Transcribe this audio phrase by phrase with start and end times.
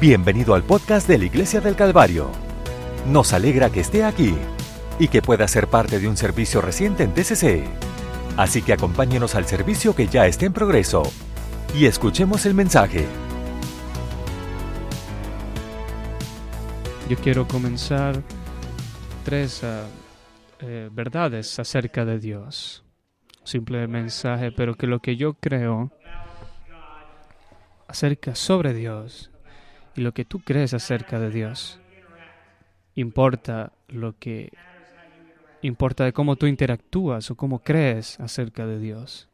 [0.00, 2.30] Bienvenido al podcast de la Iglesia del Calvario.
[3.06, 4.34] Nos alegra que esté aquí
[4.98, 7.66] y que pueda ser parte de un servicio reciente en TCC.
[8.38, 11.02] Así que acompáñenos al servicio que ya está en progreso
[11.74, 13.04] y escuchemos el mensaje.
[17.06, 18.22] Yo quiero comenzar
[19.22, 19.84] tres uh,
[20.60, 22.82] eh, verdades acerca de Dios.
[23.44, 25.92] Simple mensaje, pero que lo que yo creo
[27.86, 29.29] acerca sobre Dios
[30.00, 31.78] y lo que tú crees acerca de Dios
[32.94, 34.50] importa lo que
[35.60, 39.28] importa de cómo tú interactúas o cómo crees acerca de Dios.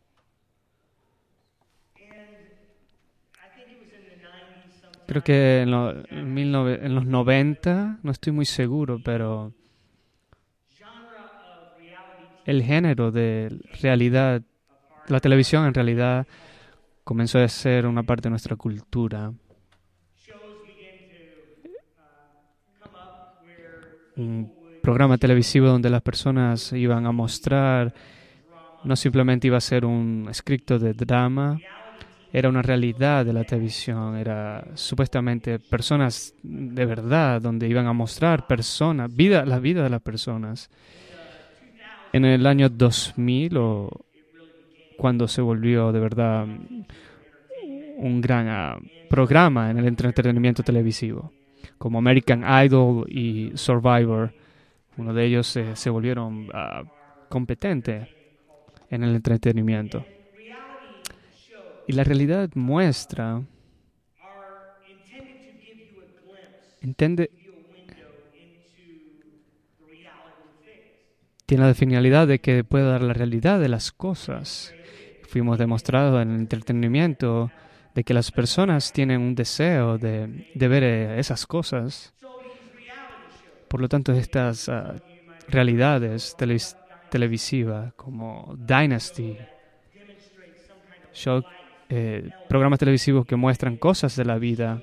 [5.06, 9.52] Creo que en, en, los 90, no estoy muy seguro, pero
[12.44, 14.42] el género de realidad,
[15.06, 16.26] la televisión en realidad
[17.04, 19.32] comenzó a ser una parte de nuestra cultura.
[24.16, 27.92] Un programa televisivo donde las personas iban a mostrar,
[28.84, 31.58] no simplemente iba a ser un escrito de drama,
[32.32, 38.46] era una realidad de la televisión, era supuestamente personas de verdad, donde iban a mostrar
[38.46, 40.70] personas, vida, la vida de las personas.
[42.12, 43.90] En el año 2000 o
[44.96, 46.46] cuando se volvió de verdad
[47.98, 48.78] un gran ah,
[49.08, 51.32] programa en el entretenimiento televisivo,
[51.78, 54.32] como American Idol y Survivor.
[54.96, 56.86] Uno de ellos se volvieron uh,
[57.28, 58.08] competentes
[58.90, 60.04] en el entretenimiento.
[61.88, 63.42] Y la realidad muestra,
[66.80, 67.30] entiende,
[71.46, 74.74] tiene la finalidad de que pueda dar la realidad de las cosas.
[75.28, 77.52] Fuimos demostrados en el entretenimiento
[77.96, 82.12] de que las personas tienen un deseo de, ver eh, esas cosas.
[83.68, 84.96] Por lo tanto, estas ah,
[85.48, 86.36] realidades
[87.08, 89.38] televisivas como Dynasty,
[91.88, 94.82] eh, programas televisivos que muestran cosas de la vida,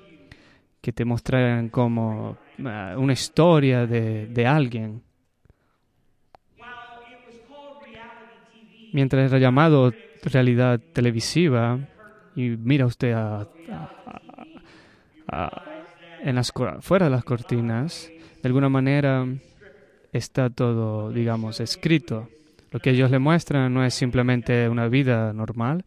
[0.82, 2.36] que te muestran como
[2.66, 5.04] ah, una historia de, de alguien.
[8.92, 9.94] Mientras era llamado
[10.24, 11.80] realidad televisiva,
[12.36, 13.16] y mira usted
[16.24, 16.52] en las,
[16.82, 18.10] fuera de las cortinas,
[18.42, 19.26] de alguna manera
[20.12, 22.30] está todo, digamos, escrito.
[22.72, 25.86] Lo que ellos le muestran no es simplemente una vida normal.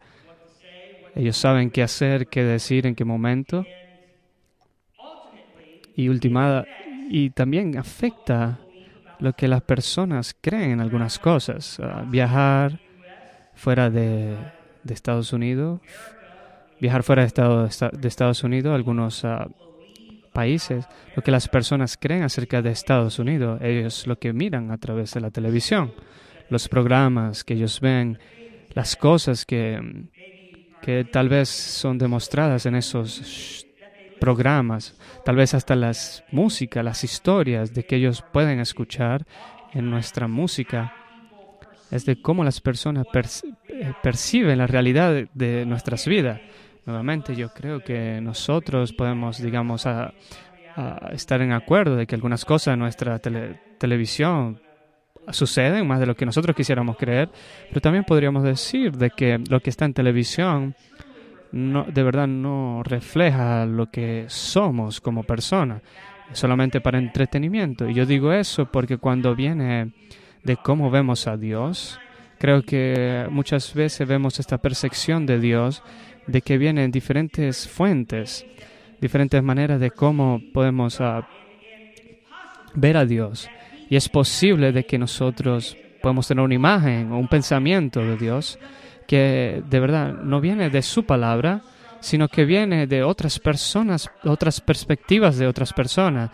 [1.15, 3.65] Ellos saben qué hacer, qué decir, en qué momento.
[5.95, 6.65] Y ultimada,
[7.09, 8.59] y también afecta
[9.19, 11.79] lo que las personas creen en algunas cosas.
[11.79, 12.79] Ah, viajar
[13.55, 14.37] fuera de,
[14.83, 15.81] de Estados Unidos,
[16.79, 19.47] viajar fuera de, de Estados Unidos, algunos ah,
[20.33, 24.77] países, lo que las personas creen acerca de Estados Unidos, ellos lo que miran a
[24.77, 25.93] través de la televisión,
[26.49, 28.19] los programas que ellos ven,
[28.73, 29.81] las cosas que,
[30.81, 33.65] que tal vez son demostradas en esos
[34.19, 34.95] programas,
[35.25, 39.25] tal vez hasta las músicas, las historias de que ellos pueden escuchar
[39.73, 40.93] en nuestra música
[41.91, 46.41] es de cómo las personas eh, perciben la realidad de nuestras vidas.
[46.87, 49.85] Nuevamente, yo creo que nosotros podemos, digamos,
[51.11, 53.19] estar en acuerdo de que algunas cosas en nuestra
[53.77, 54.61] televisión
[55.29, 57.29] suceden más de lo que nosotros quisiéramos creer,
[57.67, 60.75] pero también podríamos decir de que lo que está en televisión
[61.51, 65.81] no, de verdad no refleja lo que somos como personas,
[66.31, 67.89] solamente para entretenimiento.
[67.89, 69.91] Y yo digo eso porque cuando viene
[70.41, 71.99] de cómo vemos a Dios,
[72.39, 75.83] creo que muchas veces vemos esta percepción de Dios
[76.27, 78.45] de que vienen diferentes fuentes,
[79.01, 81.27] diferentes maneras de cómo podemos ah,
[82.73, 83.49] ver a Dios.
[83.89, 88.59] Y es posible de que nosotros podemos tener una imagen o un pensamiento de Dios
[89.07, 91.61] que de verdad no viene de su palabra,
[92.01, 96.29] sino que viene de otras personas, otras perspectivas de otras personas,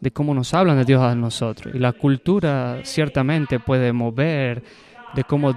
[0.00, 1.74] de cómo nos hablan de Dios a nosotros.
[1.74, 4.62] Y la cultura ciertamente puede mover
[5.14, 5.54] de cómo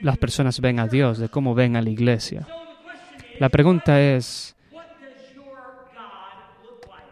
[0.00, 2.46] las personas ven a Dios, de cómo ven a la iglesia.
[3.38, 4.56] La pregunta es,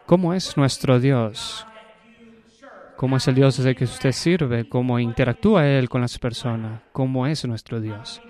[0.07, 1.67] ¿cómo es nuestro Dios?
[2.97, 4.69] ¿Cómo es el Dios desde que usted sirve?
[4.69, 6.81] ¿Cómo interactúa Él con las personas?
[6.93, 8.21] ¿Cómo es nuestro Dios?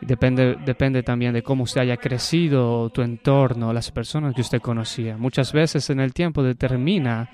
[0.00, 5.16] Depende, depende también de cómo usted haya crecido, tu entorno, las personas que usted conocía.
[5.16, 7.30] Muchas veces en el tiempo determina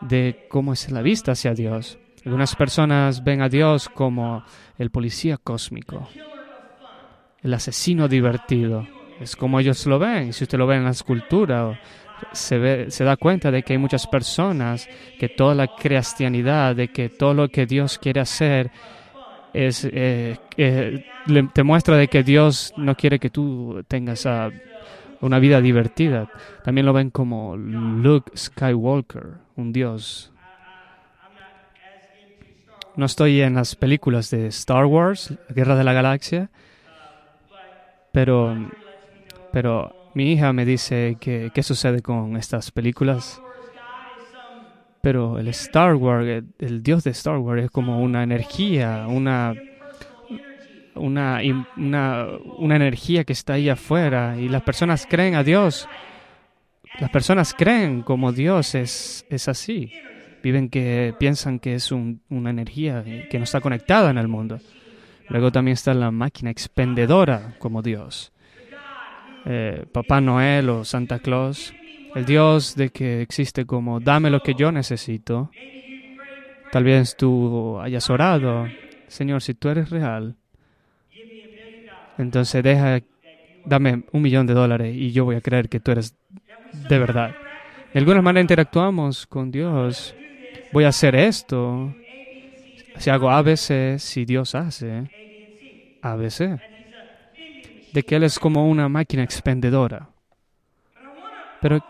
[0.00, 1.98] de cómo es la vista hacia Dios.
[2.24, 4.44] Algunas personas ven a Dios como
[4.78, 6.08] el policía cósmico,
[7.46, 8.86] el asesino divertido,
[9.20, 10.32] Es como ellos lo ven.
[10.32, 11.80] Si usted lo ve en la escultura,
[12.32, 14.88] se, ve, se da cuenta de que hay muchas personas
[15.18, 18.70] que toda la cristianidad, de que todo lo que Dios quiere hacer
[19.54, 20.36] es, eh,
[21.54, 24.28] te muestra de que Dios no quiere que tú tengas
[25.20, 26.28] una vida divertida.
[26.64, 30.32] También lo ven como Luke Skywalker, un Dios.
[32.96, 36.50] No estoy en las películas de Star Wars, Guerra de la Galaxia,
[38.16, 38.56] pero,
[39.52, 43.42] pero mi hija me dice que qué sucede con estas películas.
[45.02, 49.52] Pero el Star Wars, el, dios de Star Wars es como una energía, una,
[50.94, 51.42] una,
[51.76, 52.26] una,
[52.56, 55.86] una energía que está ahí afuera y las personas creen a Dios.
[56.98, 59.92] Las personas creen como Dios es, es así.
[60.42, 64.58] Viven que piensan que es una energía que no está conectada en el mundo.
[65.28, 68.32] Luego también está la máquina expendedora como Dios.
[69.44, 71.72] Eh, Papá Noel o Santa Claus
[72.16, 75.50] el Dios de que existe como dame lo que yo necesito.
[76.72, 78.66] Tal vez tú hayas orado,
[79.06, 80.34] Señor, si tú eres real,
[82.16, 83.00] entonces deja,
[83.66, 86.16] dame un millón de dólares y yo voy a creer que tú eres
[86.88, 87.36] de verdad.
[87.92, 90.14] De alguna manera interactuamos con Dios.
[90.72, 91.94] Voy a hacer esto.
[92.98, 95.10] Si hago ABC, si Dios hace
[96.02, 96.60] ABC.
[97.92, 100.10] De que Él es como una máquina expendedora.
[101.60, 101.82] Pero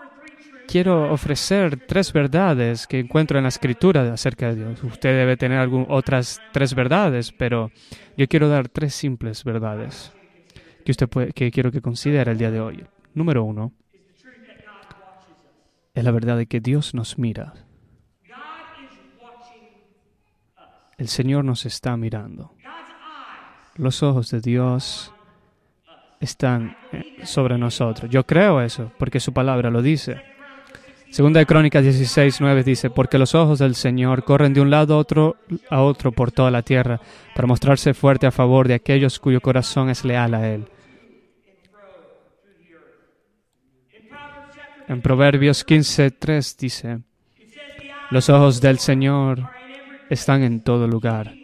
[0.67, 4.83] quiero ofrecer tres verdades que encuentro en la escritura acerca de Dios.
[4.85, 7.71] Usted debe tener algún, otras tres verdades, pero
[8.17, 10.13] yo quiero dar tres simples verdades
[10.85, 12.85] que usted puede, que quiero que considere el día de hoy.
[13.15, 13.73] Número uno
[15.95, 17.66] es la verdad de que Dios nos mira.
[20.99, 22.53] El Señor nos está mirando.
[23.77, 25.13] Los ojos de Dios
[26.21, 28.11] están eh, sobre nosotros.
[28.11, 30.23] Yo creo eso porque su palabra lo dice.
[31.11, 34.95] Segunda de Crónicas 16, 9 dice, porque los ojos del Señor corren de un lado
[34.95, 35.37] a otro,
[35.71, 37.01] a otro por toda la tierra,
[37.35, 40.69] para mostrarse fuerte a favor de aquellos cuyo corazón es leal a Él.
[44.89, 46.99] En Proverbios 15, 3 dice,
[48.11, 49.56] los ojos del Señor
[50.11, 51.35] están en todo lugar,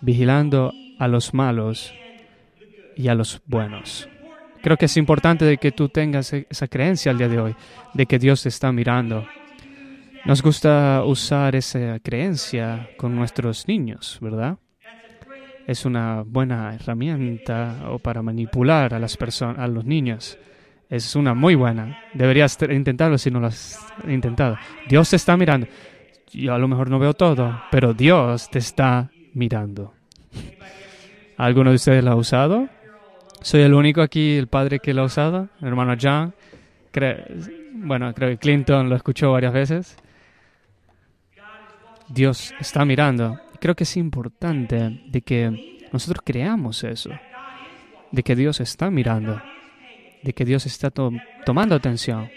[0.00, 1.94] vigilando a los malos
[2.96, 4.08] y a los buenos.
[4.62, 7.56] Creo que es importante de que tú tengas e-, esa creencia al día de hoy,
[7.92, 9.26] de que Dios te está mirando.
[10.24, 14.56] Nos gusta usar esa creencia con nuestros niños, ¿verdad?
[15.66, 20.38] Es una buena herramienta o para manipular a las personas, a los niños.
[20.88, 21.98] Es una muy buena.
[22.14, 23.78] Deberías intentarlo si no lo has
[24.08, 24.56] intentado.
[24.88, 25.66] Dios te está mirando.
[26.34, 29.94] Yo a lo mejor no veo todo, pero Dios te está mirando.
[31.36, 32.68] ¿Alguno de ustedes lo ha usado?
[33.40, 36.34] Soy el único aquí, el padre que lo ha usado, el hermano John.
[37.74, 39.96] bueno, creo que Clinton lo escuchó varias veces.
[42.08, 43.40] Dios está mirando.
[43.60, 47.10] Creo que es importante de que nosotros creamos eso,
[48.10, 49.40] de que Dios está mirando,
[50.22, 52.28] de que Dios está tomando atención,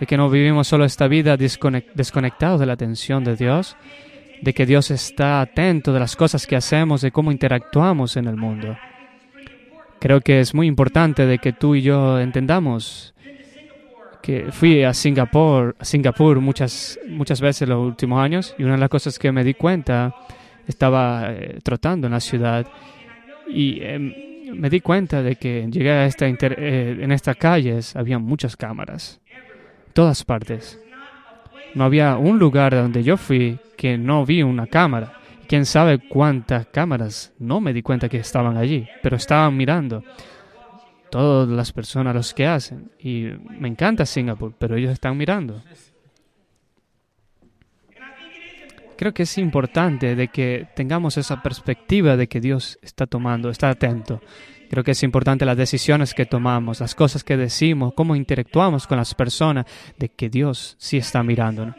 [0.00, 3.76] de que no vivimos solo esta vida desconectados de la atención de Dios,
[4.40, 8.36] de que Dios está atento de las cosas que hacemos, de cómo interactuamos en el
[8.36, 8.76] mundo.
[10.00, 13.14] Creo que es muy importante de que tú y yo entendamos
[14.22, 18.74] que fui a Singapur, a Singapur muchas, muchas veces en los últimos años y una
[18.74, 20.14] de las cosas que me di cuenta,
[20.68, 22.66] estaba eh, trotando en la ciudad
[23.48, 24.12] y em,
[24.52, 29.20] me di cuenta de que llegué a esta eh, en estas calles había muchas cámaras,
[29.98, 30.78] todas partes.
[31.74, 35.14] No había un lugar donde yo fui que no vi una cámara
[35.48, 37.32] quién sabe cuántas cámaras.
[37.40, 40.04] No me di cuenta que estaban allí, pero estaban mirando.
[41.10, 42.92] Todas las personas los que hacen.
[43.00, 43.24] Y
[43.58, 45.60] me encanta Singapur, pero ellos están mirando.
[48.96, 53.68] Creo que es importante de que tengamos esa perspectiva de que Dios está tomando, está
[53.68, 54.20] atento.
[54.70, 58.98] Creo que es importante las decisiones que tomamos, las cosas que decimos, cómo interactuamos con
[58.98, 59.66] las personas,
[59.98, 61.74] de que Dios sí está mirando.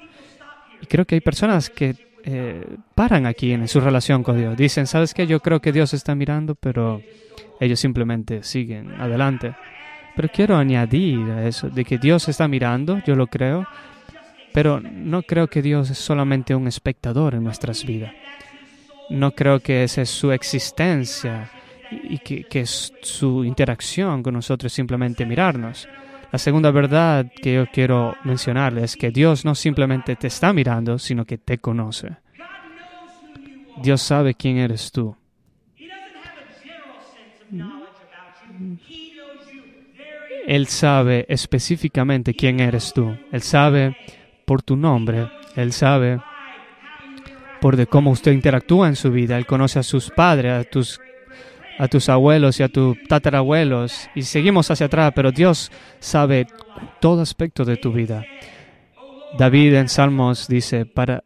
[0.81, 2.65] Y creo que hay personas que eh,
[2.95, 4.57] paran aquí en su relación con Dios.
[4.57, 5.27] Dicen, ¿sabes qué?
[5.27, 7.01] Yo creo que Dios está mirando, pero
[7.59, 9.55] ellos simplemente siguen adelante.
[10.15, 13.67] Pero quiero añadir a eso, de que Dios está mirando, yo lo creo,
[14.53, 18.13] pero no creo que Dios es solamente un espectador en nuestras vidas.
[19.09, 21.49] No creo que esa es su existencia
[21.91, 25.87] y que, que su interacción con nosotros es simplemente mirarnos.
[26.31, 30.99] La segunda verdad que yo quiero mencionarles es que Dios no simplemente te está mirando,
[30.99, 32.17] sino que te conoce.
[33.81, 34.57] Dios sabe quién
[40.45, 43.15] Él sabe específicamente quién eres tú.
[43.31, 43.95] Él sabe
[44.45, 45.29] por tu nombre.
[45.55, 46.19] Él sabe
[47.61, 49.37] por de cómo usted interactúa en su vida.
[49.37, 50.99] Él conoce a sus padres, a tus,
[51.79, 54.09] a tus abuelos y a tus tatarabuelos.
[54.13, 56.45] Y seguimos hacia atrás, pero Dios sabe
[56.99, 58.25] todo aspecto de tu vida.
[59.37, 61.23] David en Salmos dice, para,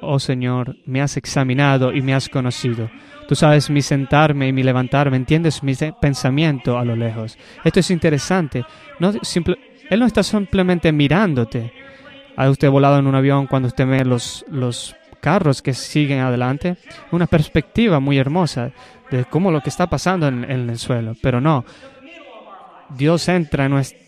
[0.00, 2.90] oh Señor, me has examinado y me has conocido.
[3.28, 7.36] Tú sabes mi sentarme y mi levantarme, entiendes mi pensamiento a lo lejos.
[7.62, 8.64] Esto es interesante.
[8.98, 9.58] No, simple,
[9.90, 11.72] él no está simplemente mirándote.
[12.36, 16.76] ¿Ha usted volado en un avión cuando usted ve los, los carros que siguen adelante?
[17.10, 18.72] Una perspectiva muy hermosa
[19.10, 21.14] de cómo lo que está pasando en, el suelo.
[21.20, 21.64] Pero no,
[22.90, 23.98] Dios entra en nuestra...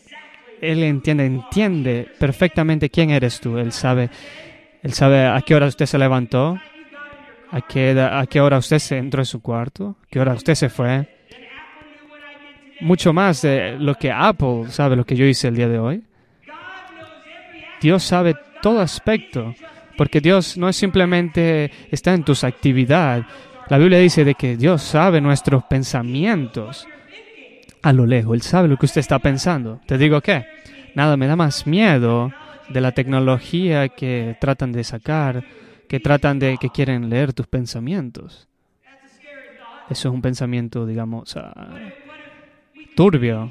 [0.61, 3.59] Él entiende, entiende perfectamente quién eres tú.
[3.59, 4.11] Él sabe,
[4.83, 6.59] él sabe a qué hora usted se levantó,
[7.51, 10.55] a qué, a qué hora usted se entró en su cuarto, a qué hora usted
[10.55, 11.09] se fue.
[12.81, 16.05] Mucho más de lo que Apple sabe lo que yo hice el día de hoy.
[17.81, 19.55] Dios sabe todo aspecto,
[19.97, 23.25] porque Dios no es simplemente está en tus actividades.
[23.71, 26.89] La Biblia dice de que Dios sabe nuestros pensamientos
[27.83, 28.35] a lo lejos.
[28.35, 29.81] Él sabe lo que usted está pensando.
[29.87, 30.47] Te digo que
[30.95, 32.33] nada me da más miedo
[32.71, 35.45] de la tecnología que tratan de sacar,
[35.87, 38.49] que tratan de que quieren leer tus pensamientos.
[39.91, 41.41] Eso es un pensamiento, digamos, uh,
[42.97, 43.51] turbio.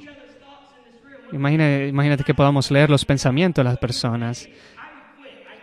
[1.31, 4.49] Imagínate, imagínate que podamos leer los pensamientos de las personas.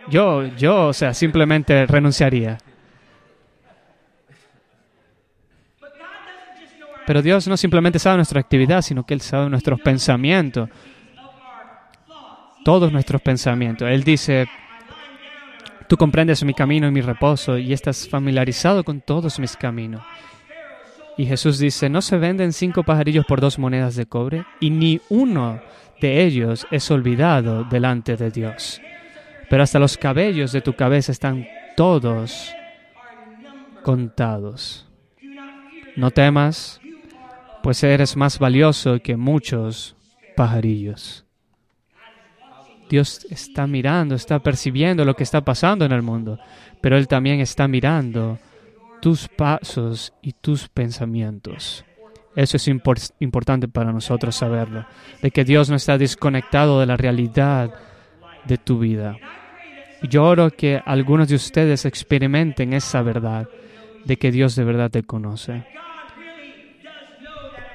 [0.09, 2.57] Yo, yo, o sea, simplemente renunciaría.
[7.05, 10.69] Pero Dios no simplemente sabe nuestra actividad, sino que Él sabe nuestros pensamientos.
[12.63, 13.87] Todos nuestros pensamientos.
[13.87, 14.47] Él dice,
[15.87, 20.01] tú comprendes mi camino y mi reposo y estás familiarizado con todos mis caminos.
[21.17, 24.45] Y Jesús dice, ¿no se venden cinco pajarillos por dos monedas de cobre?
[24.59, 25.61] Y ni uno
[26.01, 28.81] de ellos es olvidado delante de Dios.
[29.49, 31.47] Pero hasta los cabellos de tu cabeza están
[31.77, 32.51] todos
[33.83, 34.87] contados.
[35.95, 36.81] No temas,
[37.65, 39.95] pues eres más valioso que muchos
[40.35, 41.25] pajarillos.
[42.87, 46.37] Dios está mirando, está percibiendo lo que está pasando en el mundo,
[46.79, 48.37] pero Él también está mirando
[49.01, 51.83] tus pasos y tus pensamientos.
[52.35, 54.85] Eso es importante para nosotros saberlo,
[55.23, 57.73] de que Dios no está desconectado de la realidad
[58.45, 59.17] de tu vida.
[60.03, 63.49] Y yo oro que algunos de ustedes experimenten esa verdad,
[64.03, 65.65] de que Dios de verdad te conoce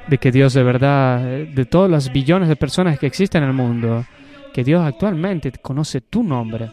[0.08, 3.54] de que Dios de verdad, de todas las billones de personas que existen en el
[3.54, 4.04] mundo,
[4.52, 6.70] que Dios actualmente conoce tu nombre.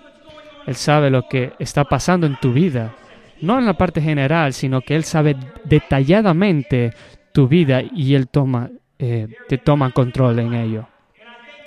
[0.66, 2.96] Él sabe lo que está pasando en tu vida,
[3.42, 6.94] no en la parte general, sino que Él sabe detalladamente
[7.32, 8.70] tu vida y Él toma,
[9.00, 10.88] eh, te toma control en ello.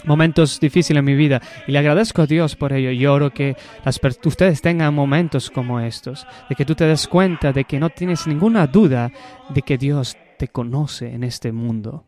[0.05, 2.91] Momentos difíciles en mi vida y le agradezco a Dios por ello.
[2.91, 7.53] Y oro que las, ustedes tengan momentos como estos, de que tú te des cuenta
[7.53, 9.13] de que no tienes ninguna duda
[9.51, 12.07] de que Dios te conoce en este mundo.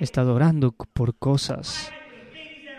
[0.00, 1.92] He estado orando por cosas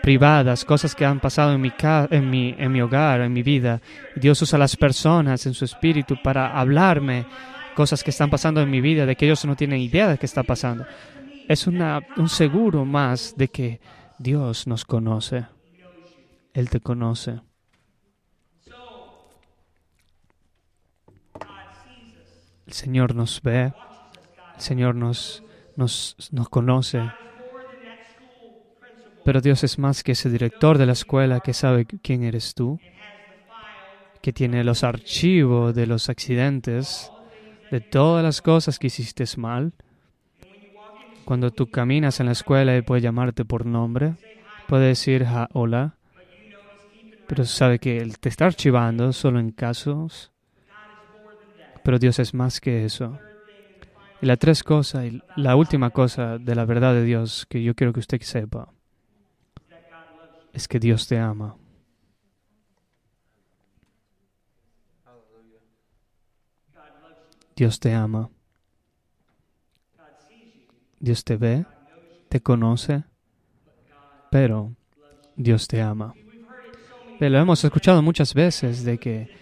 [0.02, 1.72] privadas, cosas que han pasado en mi,
[2.10, 3.80] en mi, en mi hogar, en mi vida.
[4.14, 7.24] Dios usa a las personas en su espíritu para hablarme
[7.74, 10.26] cosas que están pasando en mi vida, de que ellos no tienen idea de qué
[10.26, 10.84] está pasando.
[11.48, 13.80] Es una, un seguro más de que
[14.18, 15.46] Dios nos conoce.
[16.52, 17.40] Él te conoce.
[22.68, 23.72] El Señor nos ve,
[24.54, 25.42] el Señor nos,
[25.74, 27.00] nos, nos conoce.
[29.24, 32.78] Pero Dios es más que ese director de la escuela que sabe quién eres tú,
[34.20, 37.10] que tiene los archivos de los accidentes,
[37.70, 39.72] de todas las cosas que hiciste mal.
[41.24, 44.12] Cuando tú caminas en la escuela y puede llamarte por nombre,
[44.66, 45.94] puede decir hola,
[47.26, 50.32] pero sabe que Él te está archivando solo en casos
[51.88, 53.18] pero Dios es más que eso.
[54.20, 57.74] Y la tres cosas, y la última cosa de la verdad de Dios que yo
[57.74, 58.74] quiero que usted sepa,
[60.52, 61.56] es que Dios te ama.
[67.56, 68.28] Dios te ama.
[71.00, 71.64] Dios te ve,
[72.28, 73.04] te conoce,
[74.30, 74.74] pero
[75.36, 76.14] Dios te ama.
[77.18, 79.37] Lo hemos escuchado muchas veces de que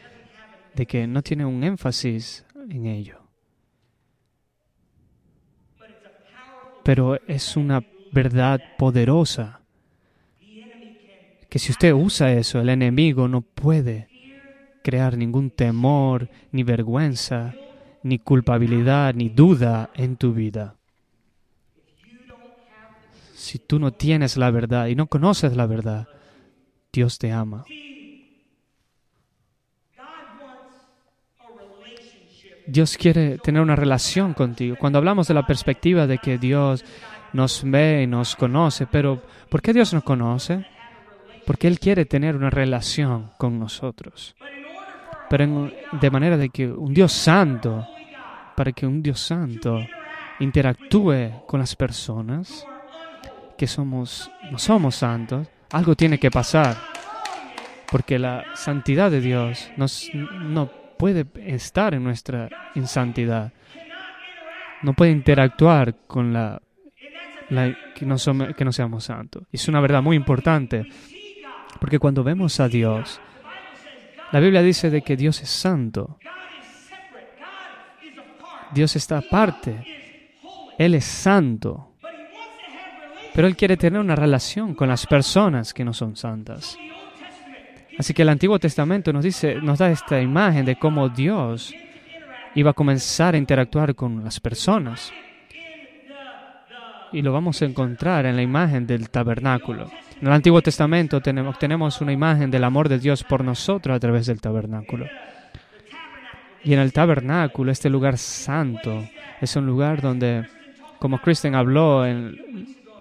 [0.76, 3.18] de que no tiene un énfasis en ello.
[6.82, 9.62] Pero es una verdad poderosa
[11.48, 14.10] que si usted usa eso, el enemigo no puede
[14.82, 17.56] crear ningún temor, ni vergüenza,
[18.02, 20.76] ni culpabilidad, ni duda en tu vida.
[23.46, 26.08] si tú no tienes la verdad y no conoces la verdad,
[26.92, 27.68] Dios te ama.
[32.66, 34.76] Dios quiere tener una relación contigo.
[34.78, 36.84] Cuando hablamos de la perspectiva de que Dios
[37.32, 40.66] nos ve y nos conoce, pero ¿por qué Dios nos conoce?
[41.44, 44.34] Porque Él quiere tener una relación con nosotros.
[45.30, 47.86] Pero de manera de que un Dios santo,
[48.56, 49.78] para que un Dios santo
[50.40, 52.66] interactúe con las personas
[53.56, 56.76] que somos, no somos santos, algo tiene que pasar.
[57.90, 63.52] Porque la santidad de Dios nos, no puede estar en nuestra insantidad.
[64.82, 66.60] No puede interactuar con la,
[67.94, 69.44] que, no somos, que no seamos santos.
[69.52, 70.86] Es una verdad muy importante,
[71.80, 73.20] porque cuando vemos a Dios,
[74.32, 76.18] la Biblia dice de que Dios es santo.
[78.72, 79.84] Dios está aparte.
[80.78, 81.94] Él es santo.
[83.34, 86.78] Pero Él quiere tener una relación con las personas que no son santas.
[87.98, 91.74] Así que el Antiguo Testamento nos dice, nos da esta imagen de cómo Dios
[92.54, 95.12] iba a comenzar a interactuar con las personas.
[97.12, 99.90] Y lo vamos a encontrar en la imagen del tabernáculo.
[100.20, 104.26] En el Antiguo Testamento tenemos, una imagen del amor de Dios por nosotros a través
[104.26, 105.06] del tabernáculo.
[106.64, 109.06] Y en el tabernáculo, este lugar santo,
[109.40, 110.46] es un lugar donde,
[110.98, 112.04] como Kristen habló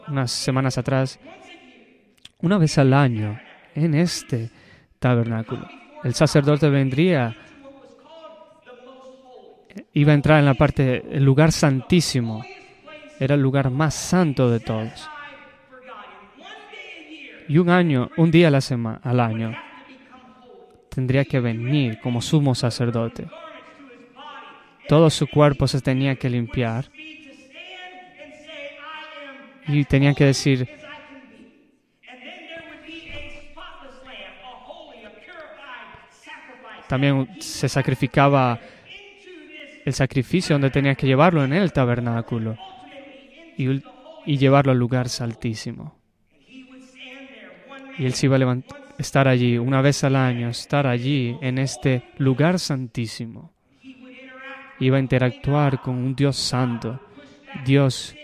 [0.07, 1.19] unas semanas atrás,
[2.39, 3.39] una vez al año,
[3.73, 4.51] en este
[5.05, 5.67] tabernáculo.
[6.03, 7.35] El sacerdote vendría,
[9.93, 12.43] iba a entrar en la parte, el lugar santísimo,
[13.19, 15.07] era el lugar más santo de todos.
[17.47, 19.55] Y un año, un día a la semana, al año,
[20.89, 23.27] tendría que venir como sumo sacerdote.
[24.87, 26.85] Todo su cuerpo se tenía que limpiar
[29.67, 30.67] y tenía que decir,
[36.87, 38.59] También se sacrificaba
[39.85, 42.57] el sacrificio donde tenía que llevarlo en el tabernáculo
[43.57, 45.95] y, llevarlo al lugar santísimo.
[47.97, 48.57] Y él se iba a
[48.97, 53.53] estar allí una vez al año, estar allí en este lugar santísimo.
[54.79, 56.99] Iba a interactuar con un Dios santo.
[57.63, 58.15] Dios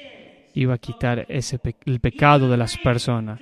[0.54, 3.40] iba a quitar ese el pecado de las personas.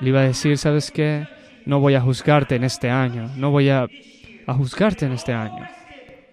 [0.00, 1.26] Le iba a decir, ¿sabes qué?
[1.68, 3.86] No voy a juzgarte en este año, no voy a,
[4.46, 5.68] juzgarte en este año,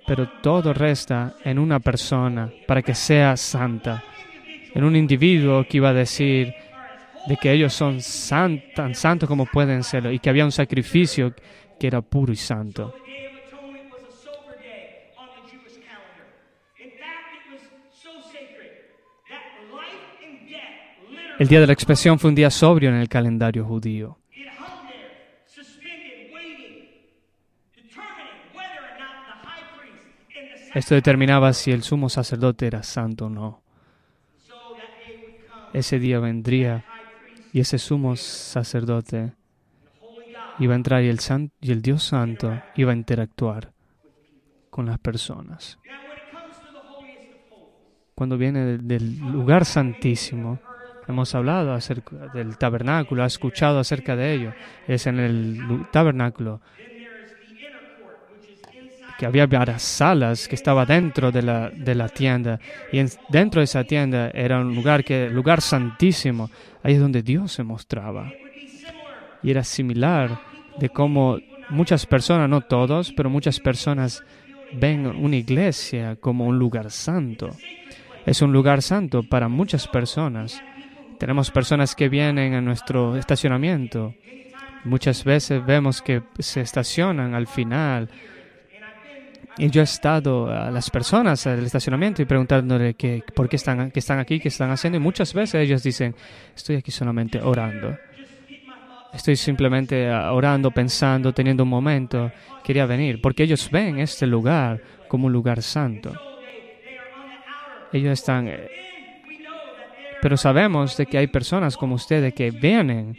[0.07, 4.01] pero todo resta en una persona para que sea santa,
[4.73, 6.53] en un individuo que iba a decir
[7.27, 7.99] de que ellos son
[8.73, 11.33] tan santos como pueden serlo y que había un sacrificio
[11.77, 12.95] que era puro y santo.
[21.37, 24.17] El día de la expresión fue un día sobrio en el calendario judío.
[30.75, 33.61] Esto determinaba si el sumo sacerdote era santo o no.
[35.71, 36.83] Ese día vendría
[37.53, 39.31] y ese sumo sacerdote
[40.59, 43.71] iba a entrar y el, Dios Santo iba a interactuar
[44.69, 45.79] con las personas.
[48.13, 50.59] Cuando viene del lugar santísimo,
[51.07, 54.53] hemos hablado acerca del tabernáculo, ha escuchado acerca de ello.
[54.87, 56.59] Es en el tabernáculo
[59.17, 62.59] que había varias salas que estaba dentro de la, de la tienda.
[62.91, 66.49] Y dentro de esa tienda era un lugar que lugar santísimo.
[66.83, 68.31] Ahí es donde Dios se mostraba.
[69.41, 70.39] Y era similar
[70.77, 74.23] de cómo muchas personas no todos pero muchas personas
[74.73, 77.49] ven una iglesia como un lugar santo.
[78.25, 80.61] Es un lugar santo para muchas personas.
[81.19, 84.13] Tenemos personas que vienen a nuestro estacionamiento.
[84.83, 88.09] Muchas veces vemos que se estacionan al final
[89.57, 93.89] y yo he estado a las personas del estacionamiento y preguntándole que, por qué están,
[93.91, 94.97] que están aquí, qué están haciendo.
[94.97, 96.13] Y muchas veces ellos dicen,
[96.55, 97.97] estoy aquí solamente orando.
[99.13, 102.31] Estoy simplemente ah, orando, pensando, teniendo un momento.
[102.65, 106.13] Quería venir, porque ellos ven este lugar como un lugar santo.
[107.93, 108.49] Ellos están...
[108.49, 108.67] Eh,
[110.21, 113.15] pero sabemos de que hay personas como ustedes que vienen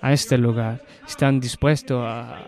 [0.00, 2.38] a este lugar, están dispuestos a,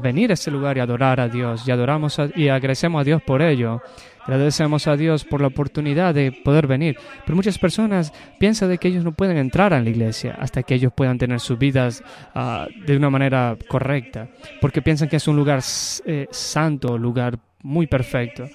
[0.00, 1.66] venir a este lugar y adorar a Dios.
[1.66, 3.80] Y adoramos y agradecemos a Dios por ello.
[4.24, 6.96] Agradecemos a Dios por la oportunidad de poder venir.
[7.24, 10.74] Pero muchas personas piensan de que ellos no pueden entrar a la iglesia hasta que
[10.74, 14.28] ellos puedan tener sus vidas uh, de una manera correcta.
[14.60, 15.60] Porque piensan que es un lugar
[16.06, 18.48] eh, santo, lugar muy perfecto.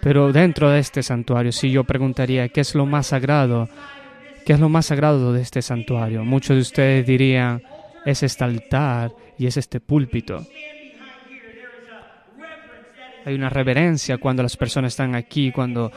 [0.00, 3.68] Pero dentro de este santuario, si yo preguntaría qué es lo más sagrado,
[4.44, 6.22] ¿Qué es lo más sagrado de este santuario?
[6.22, 7.62] Muchos de ustedes dirían,
[8.04, 10.46] es este altar y es este púlpito.
[13.24, 15.90] Hay una reverencia cuando las personas están aquí, cuando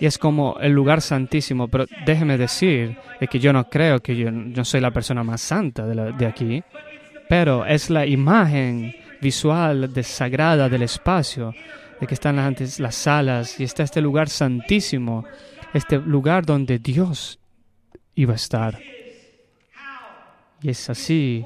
[0.00, 1.68] y es como el lugar santísimo.
[1.68, 2.96] Pero déjeme decir
[3.30, 6.64] que yo no creo que yo, yo soy la persona más santa de, de aquí,
[7.28, 11.54] pero es la imagen visual de sagrada del espacio,
[12.00, 15.26] de que están las, las salas y está este lugar santísimo,
[15.74, 17.38] este lugar donde Dios
[18.14, 18.78] iba a estar.
[20.62, 21.44] Y es así,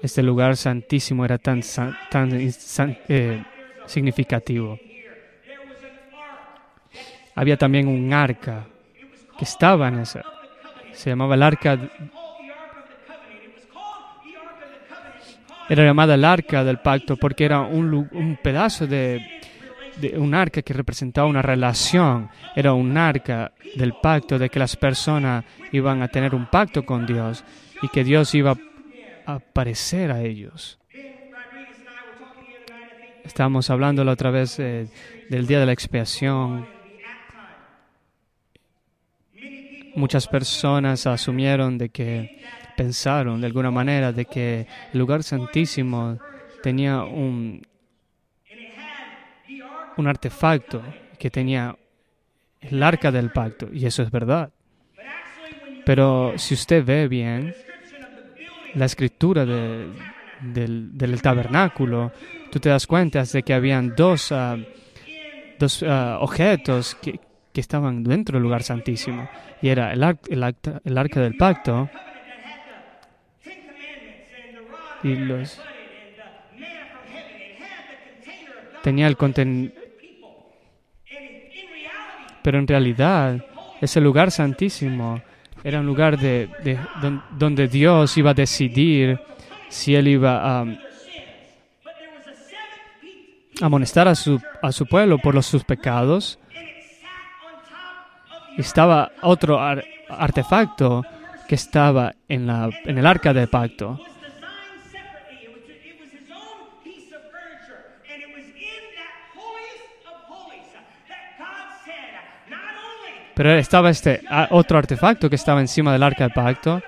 [0.00, 1.62] este lugar santísimo era tan,
[2.10, 3.42] tan eh,
[3.86, 4.78] significativo.
[7.34, 8.66] Había también un arca
[9.36, 10.22] que estaba en esa.
[10.92, 11.78] Se llamaba el arca.
[15.68, 19.20] Era llamada el arca del pacto porque era un, un pedazo de
[20.16, 22.30] un arca que representaba una relación.
[22.54, 27.04] Era un arca del pacto de que las personas iban a tener un pacto con
[27.04, 27.44] Dios
[27.82, 28.56] y que Dios iba
[29.26, 30.78] a aparecer a ellos.
[33.24, 34.88] Estábamos hablando la otra vez eh,
[35.28, 36.66] del día de la expiación.
[39.94, 42.42] Muchas personas asumieron de que,
[42.76, 46.18] pensaron de alguna manera, de que el lugar santísimo
[46.62, 47.60] tenía un,
[49.96, 50.82] un artefacto
[51.18, 51.76] que tenía
[52.60, 54.52] el arca del pacto, y eso es verdad.
[55.84, 57.54] Pero si usted ve bien
[58.78, 59.92] la escritura del,
[60.40, 62.12] del, tabernáculo,
[62.50, 64.56] tú te das cuenta de que habían dos, ah,
[65.58, 67.20] dos ah, objetos que,
[67.52, 69.28] que, estaban dentro del lugar santísimo.
[69.60, 71.90] Y era el, el, el arca del pacto
[75.02, 75.60] y los
[78.82, 79.72] tenía el contenido
[82.42, 83.44] pero en realidad
[83.80, 85.20] ese lugar santísimo
[85.64, 86.48] era un lugar de,
[87.38, 89.20] donde Dios iba a decidir
[89.68, 90.64] si él iba a
[93.60, 96.38] amonestar a su, a su pueblo por los, sus pecados.
[98.56, 99.60] Estaba otro
[100.08, 101.04] artefacto
[101.48, 104.00] que estaba en, la, en el arca del pacto.
[113.38, 116.82] Pero estaba este otro artefacto que estaba encima del arca del pacto,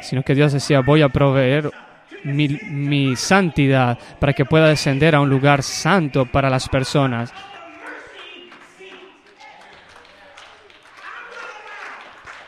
[0.00, 1.70] sino que Dios decía, voy a proveer
[2.24, 7.34] mi, mi santidad para que pueda descender a un lugar santo para las personas.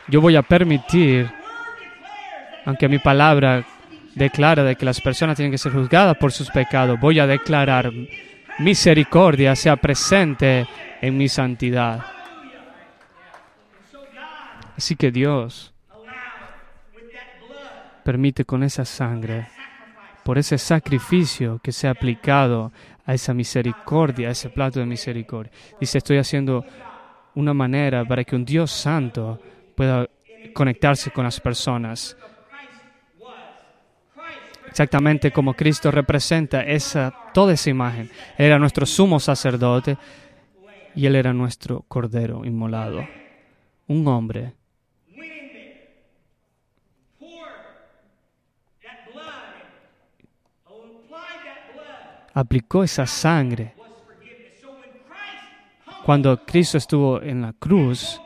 [0.07, 1.31] Yo voy a permitir,
[2.65, 3.65] aunque mi palabra
[4.15, 7.91] declara de que las personas tienen que ser juzgadas por sus pecados, voy a declarar
[8.57, 10.65] misericordia sea presente
[11.03, 12.18] en mi santidad.
[14.79, 15.73] Así que Dios
[18.01, 19.49] permite con esa sangre,
[20.23, 22.71] por ese sacrificio que se ha aplicado
[23.05, 25.51] a esa misericordia, a ese plato de misericordia.
[25.81, 26.63] Dice, estoy haciendo
[27.35, 29.41] una manera para que un Dios santo
[29.75, 30.07] pueda
[30.53, 32.15] conectarse con las personas.
[34.65, 38.09] Exactamente como Cristo representa esa, toda esa imagen.
[38.37, 39.97] Él era nuestro sumo sacerdote
[40.95, 43.05] y Él era nuestro cordero inmolado.
[43.85, 44.53] Un hombre
[52.33, 53.73] aplicó esa sangre.
[56.03, 58.19] Cuando Cristo estuvo en la cruz,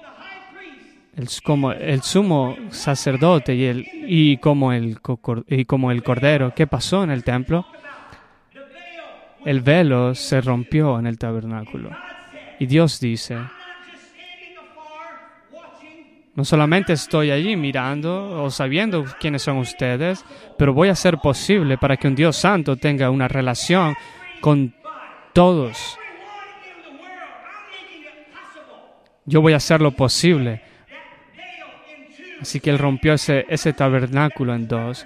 [1.16, 5.00] el, como el sumo sacerdote y, el, y, como el,
[5.48, 7.66] y como el cordero, ¿qué pasó en el templo?
[9.46, 11.89] El velo se rompió en el tabernáculo.
[12.60, 13.38] Y Dios dice,
[16.36, 20.26] no solamente estoy allí mirando o sabiendo quiénes son ustedes,
[20.58, 23.96] pero voy a hacer posible para que un Dios santo tenga una relación
[24.41, 24.74] con
[25.32, 25.98] todos.
[29.26, 30.62] Yo voy a hacer lo posible.
[32.41, 35.06] Así que Él rompió ese, ese tabernáculo en dos,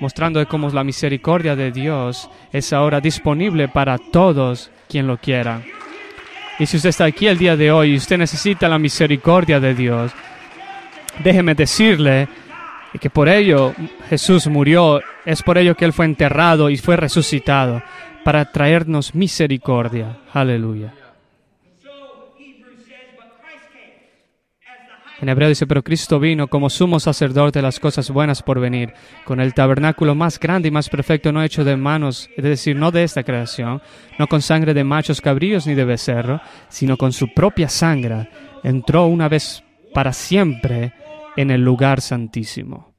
[0.00, 5.62] mostrando cómo la misericordia de Dios es ahora disponible para todos quien lo quiera.
[6.62, 9.74] Y si usted está aquí el día de hoy y usted necesita la misericordia de
[9.74, 10.12] Dios,
[11.24, 12.28] déjeme decirle
[13.00, 13.74] que por ello
[14.08, 17.82] Jesús murió, es por ello que Él fue enterrado y fue resucitado,
[18.22, 20.18] para traernos misericordia.
[20.32, 20.94] Aleluya.
[25.22, 28.92] En hebreo dice, pero Cristo vino como sumo sacerdote de las cosas buenas por venir,
[29.24, 32.90] con el tabernáculo más grande y más perfecto, no hecho de manos, es decir, no
[32.90, 33.80] de esta creación,
[34.18, 38.30] no con sangre de machos cabríos ni de becerro, sino con su propia sangre.
[38.64, 39.62] Entró una vez
[39.94, 40.92] para siempre
[41.36, 42.92] en el lugar santísimo.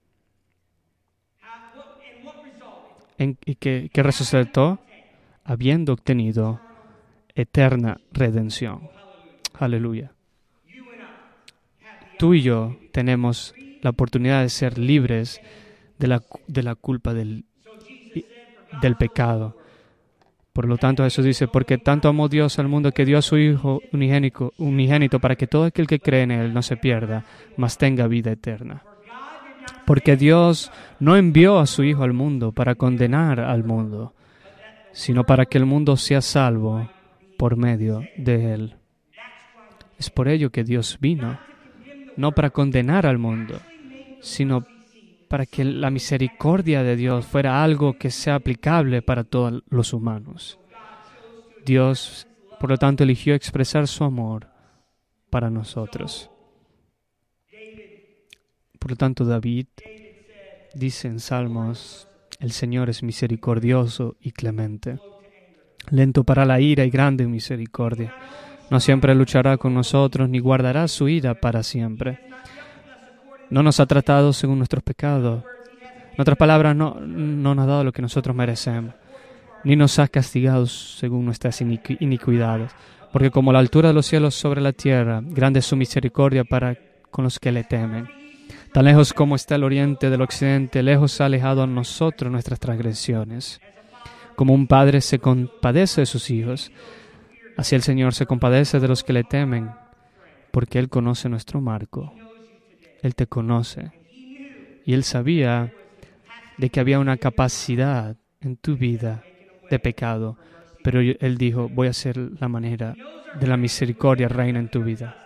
[3.17, 3.57] Y
[4.01, 4.79] resucitó
[5.43, 6.62] habiendo obtenido
[7.36, 8.89] eterna redención.
[9.59, 10.12] Aleluya.
[12.17, 15.41] Tú y yo tenemos la oportunidad de ser libres
[15.99, 17.45] de la, de la culpa del,
[18.82, 19.58] del pecado.
[20.54, 23.38] Por lo tanto, Jesús dice, porque tanto amó Dios al mundo que dio a su
[23.38, 27.26] Hijo unigénico, unigénito para que todo aquel que cree en Él no se pierda,
[27.58, 28.84] mas tenga vida eterna.
[29.86, 34.13] Porque Dios no envió a su Hijo al mundo para condenar al mundo,
[34.91, 36.88] sino para que el mundo sea salvo
[37.38, 38.76] por medio de Él.
[39.97, 41.39] Es por ello que Dios vino,
[42.17, 43.60] no para condenar al mundo,
[44.21, 44.65] sino
[45.28, 50.60] para que la misericordia de Dios fuera algo que sea aplicable para todos los humanos.
[51.65, 52.28] Dios,
[52.60, 54.47] por lo tanto, eligió expresar su amor
[55.30, 56.30] para nosotros.
[58.78, 59.67] Por lo tanto, David
[60.76, 62.08] dice en Salmos,
[62.39, 64.99] el Señor es misericordioso y clemente,
[65.89, 68.13] lento para la ira y grande en misericordia.
[68.69, 72.19] No siempre luchará con nosotros ni guardará su ira para siempre
[73.54, 75.43] no nos ha tratado según nuestros pecados.
[76.13, 78.95] En otras palabras, no, no nos ha dado lo que nosotros merecemos,
[79.63, 82.71] ni nos ha castigado según nuestras iniquidades.
[83.12, 86.76] Porque como la altura de los cielos sobre la tierra, grande es su misericordia para
[87.12, 88.08] con los que le temen.
[88.71, 93.62] Tan lejos como está el oriente del occidente, lejos ha alejado a nosotros nuestras transgresiones.
[94.36, 96.71] Como un padre se compadece de sus hijos,
[97.57, 99.71] así el Señor se compadece de los que le temen,
[100.51, 102.13] porque Él conoce nuestro marco.
[103.01, 103.91] Él te conoce.
[104.85, 105.73] Y Él sabía
[106.57, 109.23] de que había una capacidad en tu vida
[109.69, 110.37] de pecado,
[110.83, 112.95] pero Él dijo, voy a hacer la manera
[113.39, 115.17] de la misericordia reina en tu vida.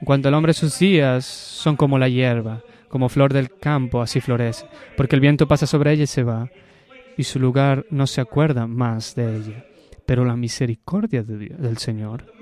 [0.00, 4.20] En cuanto al hombre, sus días son como la hierba, como flor del campo, así
[4.20, 4.66] florece,
[4.96, 6.48] porque el viento pasa sobre ella y se va,
[7.16, 9.64] y su lugar no se acuerda más de ella.
[10.10, 12.34] Pero la misericordia del Señor,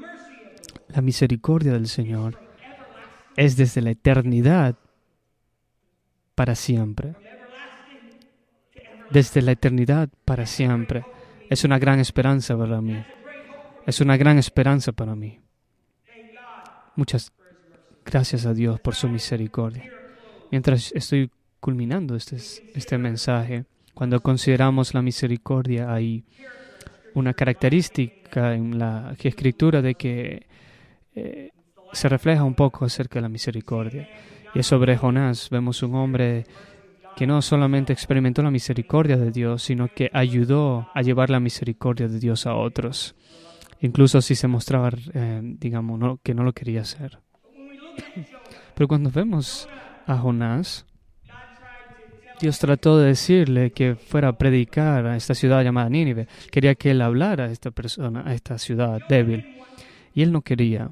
[0.89, 2.41] la misericordia del Señor,
[3.37, 4.75] es desde la eternidad
[6.35, 7.15] para siempre.
[9.11, 11.05] Desde la eternidad para siempre.
[11.51, 13.05] Es una gran esperanza para mí.
[13.87, 15.39] Es una gran esperanza para mí.
[16.97, 17.31] Muchas
[18.03, 19.93] gracias a Dios por su misericordia.
[20.51, 22.37] Mientras estoy culminando este,
[22.75, 26.25] este mensaje, cuando consideramos la misericordia, hay
[27.14, 30.47] una característica en la escritura de que
[31.14, 31.51] eh,
[31.92, 34.09] se refleja un poco acerca de la misericordia.
[34.55, 35.51] Y sobre Jonás.
[35.51, 36.44] Vemos un hombre
[37.16, 42.07] que no solamente experimentó la misericordia de Dios, sino que ayudó a llevar la misericordia
[42.07, 43.16] de Dios a otros,
[43.81, 47.18] incluso si se mostraba, eh, digamos, que no lo quería hacer.
[48.75, 49.68] Pero cuando vemos
[50.07, 50.87] a Jonás,
[52.40, 56.29] Dios trató de decirle que fuera a predicar a esta ciudad llamada Nínive.
[56.51, 59.57] Quería que él hablara a esta persona, a esta ciudad débil.
[60.14, 60.90] Y él no quería.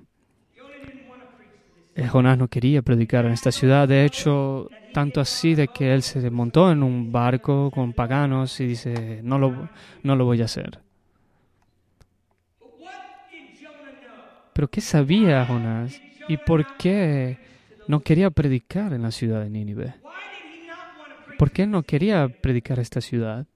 [1.94, 6.02] Eh, Jonás no quería predicar en esta ciudad, de hecho, tanto así de que él
[6.02, 9.70] se montó en un barco con paganos y dice, no lo,
[10.02, 10.80] no lo voy a hacer.
[14.52, 16.00] Pero ¿qué sabía Jonás?
[16.28, 17.38] ¿Y por qué
[17.88, 19.94] no quería predicar en la ciudad de Nínive?
[21.38, 23.46] ¿Por qué no quería predicar esta ciudad?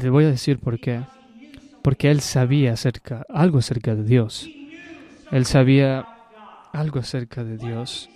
[0.00, 1.00] Le voy a decir por qué.
[1.82, 2.74] Porque él sabía
[3.28, 4.48] algo acerca de Dios.
[5.30, 6.06] Él sabía
[6.72, 8.10] algo acerca de Dios.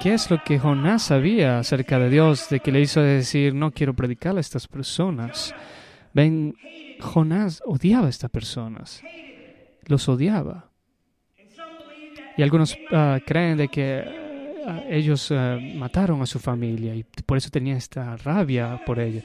[0.00, 3.70] ¿Qué es lo que Jonás sabía acerca de Dios, de que le hizo decir, no
[3.70, 5.54] quiero predicar a estas personas?
[6.14, 6.54] Ven,
[7.00, 9.02] Jonás odiaba a estas personas,
[9.86, 10.70] los odiaba.
[12.36, 14.21] Y algunos ah, creen de que
[14.88, 19.24] ellos ah, mataron a su familia y por eso tenía esta rabia por ellos.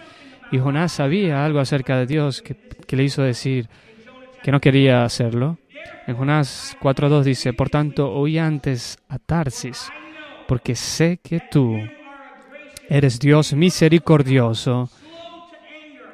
[0.52, 3.70] Y Jonás sabía algo acerca de Dios que, que le hizo decir
[4.44, 5.58] que no quería hacerlo.
[6.06, 9.90] En Jonás 4.2 dice, por tanto, oí antes a Tarsis,
[10.48, 11.78] porque sé que tú
[12.90, 14.90] eres Dios misericordioso,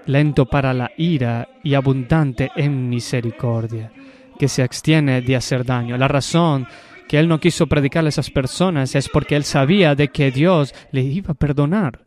[0.05, 3.91] lento para la ira y abundante en misericordia,
[4.39, 5.97] que se abstiene de hacer daño.
[5.97, 6.67] La razón
[7.07, 10.73] que él no quiso predicar a esas personas es porque él sabía de que Dios
[10.91, 11.99] le iba a perdonar.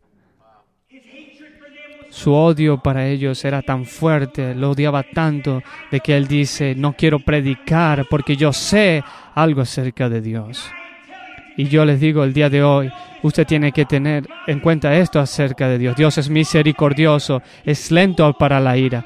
[2.09, 6.93] Su odio para ellos era tan fuerte, lo odiaba tanto, de que él dice, no
[6.93, 9.03] quiero predicar porque yo sé
[9.35, 10.71] algo acerca de Dios.
[11.57, 12.91] Y yo les digo el día de hoy,
[13.23, 15.95] usted tiene que tener en cuenta esto acerca de Dios.
[15.95, 19.05] Dios es misericordioso, es lento para la ira.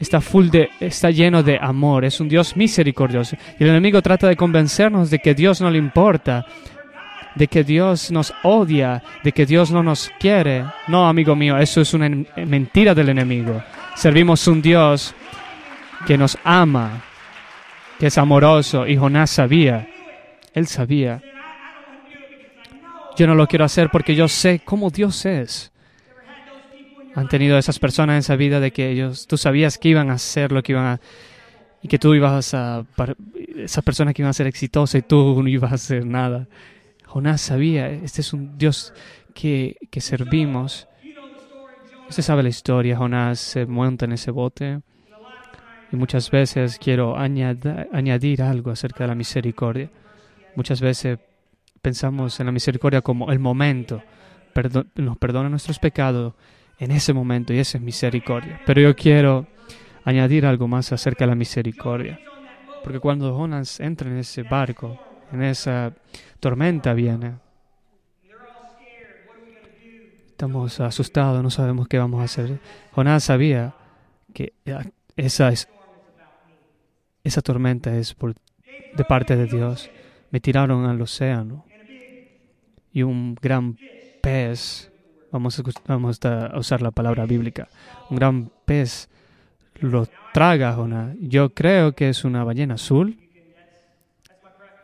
[0.00, 3.36] Está full de, está lleno de amor, es un Dios misericordioso.
[3.58, 6.46] Y el enemigo trata de convencernos de que Dios no le importa,
[7.34, 10.64] de que Dios nos odia, de que Dios no nos quiere.
[10.86, 13.62] No, amigo mío, eso es una mentira del enemigo.
[13.94, 15.14] Servimos un Dios
[16.06, 17.02] que nos ama,
[17.98, 19.88] que es amoroso, y Jonás sabía,
[20.54, 21.20] él sabía.
[23.16, 25.72] Yo no lo quiero hacer porque yo sé cómo Dios es
[27.14, 30.14] han tenido esas personas en esa vida de que ellos, tú sabías que iban a
[30.14, 31.00] hacer lo que iban a,
[31.82, 32.84] y que tú ibas a,
[33.56, 36.48] esas personas que iban a ser exitosas y tú no ibas a hacer nada.
[37.06, 38.92] Jonás sabía, este es un Dios
[39.34, 40.88] que, que servimos.
[42.08, 44.80] Usted sabe la historia, Jonás se monta en ese bote
[45.90, 49.90] y muchas veces quiero añadir, añadir algo acerca de la misericordia.
[50.54, 51.18] Muchas veces
[51.80, 54.02] pensamos en la misericordia como el momento,
[54.96, 56.34] nos perdona nuestros pecados
[56.78, 58.60] en ese momento y esa es misericordia.
[58.66, 59.46] Pero yo quiero
[60.04, 62.20] añadir algo más acerca de la misericordia.
[62.82, 64.98] Porque cuando Jonas entra en ese barco,
[65.32, 65.92] en esa
[66.40, 67.34] tormenta viene,
[70.28, 72.60] estamos asustados, no sabemos qué vamos a hacer.
[72.92, 73.74] Jonás sabía
[74.32, 74.52] que
[75.16, 75.68] esa, es,
[77.24, 78.34] esa tormenta es por,
[78.96, 79.90] de parte de Dios.
[80.30, 81.64] Me tiraron al océano
[82.92, 83.76] y un gran
[84.22, 84.92] pez
[85.30, 85.58] Vamos
[86.24, 87.68] a, usar la palabra bíblica.
[88.10, 89.08] Un gran pez
[89.80, 91.16] lo traga Jonás.
[91.20, 93.18] Yo creo que es una ballena azul.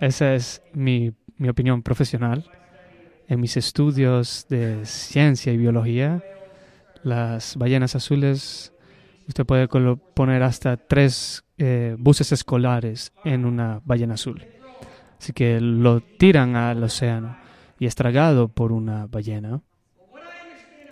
[0.01, 2.45] Esa es mi, mi opinión profesional.
[3.27, 6.23] En mis estudios de ciencia y biología,
[7.03, 8.73] las ballenas azules,
[9.27, 14.45] usted puede poner hasta tres eh, buses escolares en una ballena azul.
[15.19, 17.39] Así que lo tiran al océano
[17.79, 19.63] y es tragado por una ballena.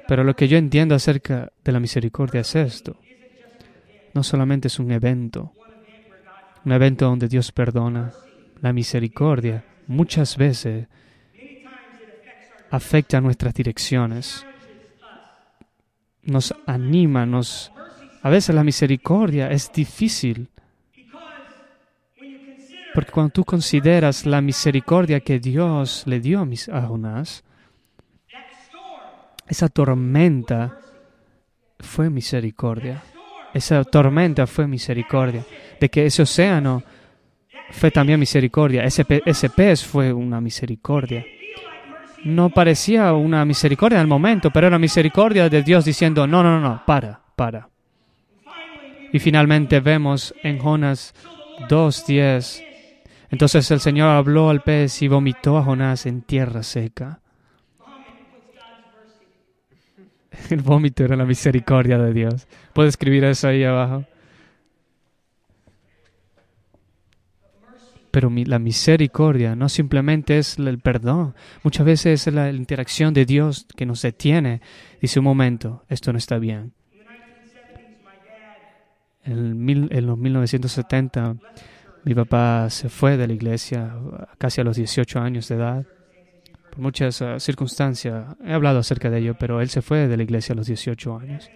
[0.08, 2.96] Pero lo que yo entiendo acerca de la misericordia es esto.
[4.14, 5.52] No solamente es un evento,
[6.64, 8.12] un evento donde Dios perdona.
[8.60, 10.86] La misericordia muchas veces
[12.70, 14.46] afecta nuestras direcciones,
[16.22, 17.72] nos anima, nos...
[18.22, 20.48] A veces la misericordia es difícil,
[22.94, 27.42] porque cuando tú consideras la misericordia que Dios le dio a Jonás,
[29.52, 30.78] esa tormenta
[31.78, 33.02] fue misericordia.
[33.52, 35.44] Esa tormenta fue misericordia.
[35.78, 36.82] De que ese océano
[37.70, 38.82] fue también misericordia.
[38.82, 41.22] Ese, ese pez fue una misericordia.
[42.24, 46.82] No parecía una misericordia al momento, pero era misericordia de Dios diciendo, no, no, no,
[46.86, 47.68] para, para.
[49.12, 51.14] Y finalmente vemos en Jonas
[51.68, 52.64] 2.10,
[53.30, 57.21] entonces el Señor habló al pez y vomitó a Jonás en tierra seca.
[60.50, 62.46] El vómito era la misericordia de Dios.
[62.72, 64.04] ¿Puedo escribir eso ahí abajo?
[68.10, 73.66] Pero la misericordia no simplemente es el perdón, muchas veces es la interacción de Dios
[73.74, 74.60] que nos detiene.
[75.00, 76.74] Dice un momento, esto no está bien.
[79.24, 81.36] En, en los 1970
[82.04, 83.94] mi papá se fue de la iglesia
[84.36, 85.86] casi a los 18 años de edad
[86.72, 88.34] por muchas ah, circunstancias.
[88.42, 91.18] He hablado acerca de ello, pero él se fue de la iglesia a los 18
[91.18, 91.50] años.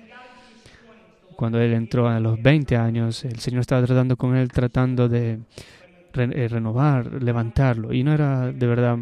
[1.36, 5.40] Cuando él entró a los 20 años, el Señor estaba tratando con él, tratando de
[6.14, 7.94] eh, renovar, levantarlo.
[7.94, 8.98] Y no era de verdad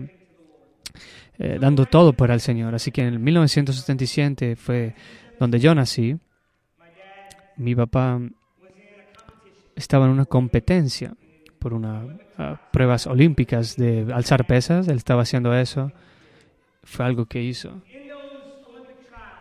[1.38, 2.76] eh, dando todo para el Señor.
[2.76, 4.94] Así que en el 1977 fue
[5.40, 6.16] donde yo nací.
[7.56, 8.20] Mi papá
[9.74, 11.12] estaba en una competencia
[11.64, 12.04] por unas
[12.70, 14.86] pruebas olímpicas de alzar pesas.
[14.86, 15.90] Él estaba haciendo eso.
[16.82, 17.80] Fue algo que hizo.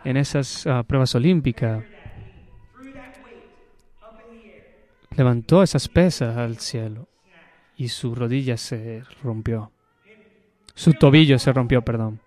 [0.06, 1.84] En esas ah, pruebas olímpicas,
[5.14, 7.08] levantó esas pesas al cielo
[7.76, 9.70] y su rodilla se rompió.
[10.74, 12.20] Su tobillo se rompió, perdón.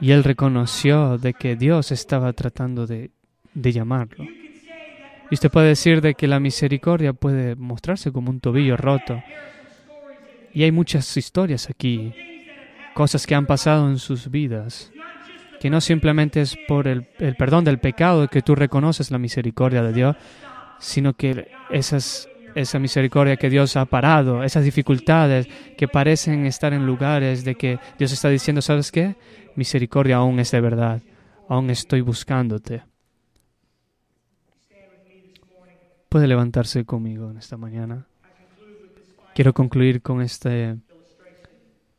[0.00, 3.12] Y él reconoció de que Dios estaba tratando de,
[3.54, 4.24] de llamarlo.
[5.30, 9.22] Y usted puede decir de que la misericordia puede mostrarse como un tobillo roto.
[10.52, 12.14] Y hay muchas historias aquí,
[12.94, 14.90] cosas que han pasado en sus vidas,
[15.60, 19.92] que no simplemente es por el, perdón del pecado que tú reconoces la misericordia de
[19.92, 20.16] Dios,
[20.78, 27.44] sino que esa misericordia que Dios ha parado, esas dificultades que parecen estar en lugares
[27.44, 29.16] de que Dios está diciendo, ¿sabes qué?
[29.56, 31.02] Misericordia aún es de verdad,
[31.48, 32.87] aún estoy buscándote.
[36.08, 38.06] Puede levantarse conmigo en esta mañana.
[39.34, 40.76] Quiero concluir con esta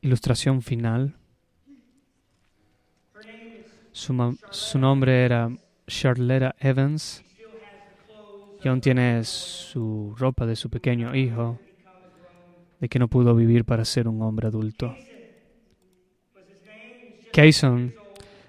[0.01, 1.16] ilustración final.
[3.91, 4.14] Su,
[4.80, 5.49] nombre era
[5.88, 7.24] Charlotte Evans.
[8.64, 11.60] y aún tiene su ropa de su pequeño hijo,
[12.80, 14.95] de que no pudo vivir para ser un hombre adulto.
[17.32, 17.93] Kayson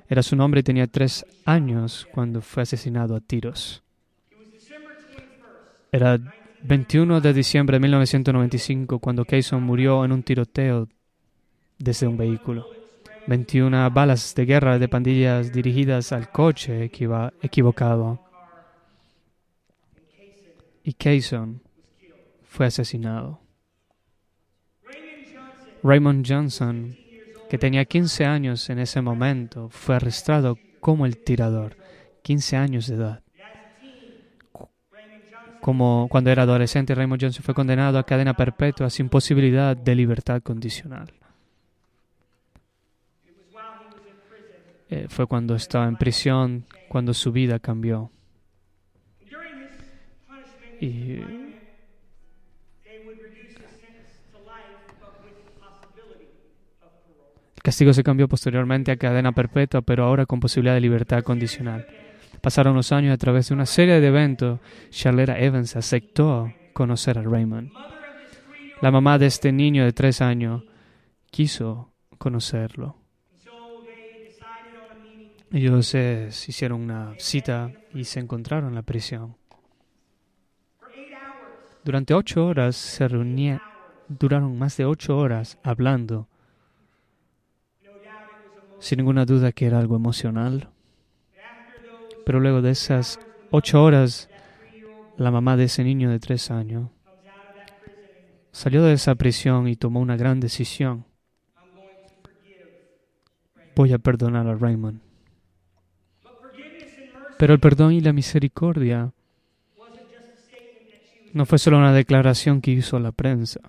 [0.08, 3.84] era su nombre y tenía tres años cuando fue asesinado a tiros.
[5.92, 6.18] Era
[6.62, 10.88] 21 de diciembre de 1995 cuando Kayson murió en un tiroteo
[11.78, 12.66] desde un vehículo.
[13.26, 18.20] 21 balas de guerra de pandillas dirigidas al coche equivocado.
[20.84, 21.62] Y Kayson
[22.42, 23.40] fue asesinado.
[25.82, 26.96] Raymond Johnson,
[27.48, 31.76] que tenía 15 años en ese momento, fue arrestado como el tirador,
[32.22, 33.22] 15 años de edad.
[35.60, 40.42] Como cuando era adolescente, Raymond Johnson fue condenado a cadena perpetua sin posibilidad de libertad
[40.42, 41.12] condicional.
[44.88, 48.10] Eh, fue cuando estaba en prisión, cuando su vida cambió.
[50.80, 51.12] Y
[57.54, 61.84] el castigo se cambió posteriormente a cadena perpetua, pero ahora con posibilidad de libertad condicional.
[62.40, 64.60] Pasaron los años a través de una serie de eventos.
[64.90, 67.70] Charlera Evans aceptó conocer a Raymond.
[68.80, 70.64] La mamá de este niño de tres años
[71.30, 72.96] quiso conocerlo.
[75.52, 79.36] Ellos hicieron una cita y se encontraron en la prisión.
[81.84, 83.60] Durante ocho horas se reunían,
[84.08, 86.28] duraron más de ocho horas hablando,
[88.78, 90.70] sin ninguna duda que era algo emocional.
[92.30, 93.18] Pero luego de esas
[93.50, 94.30] ocho horas,
[95.16, 96.88] la mamá de ese niño de tres años
[98.52, 101.04] salió de esa prisión y tomó una gran decisión.
[103.74, 105.00] Voy a perdonar a Raymond.
[107.36, 109.12] Pero el perdón y la misericordia
[111.32, 113.60] no fue solo una declaración que hizo la prensa,